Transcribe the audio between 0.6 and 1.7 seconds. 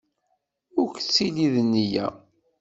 Ur k-ttili d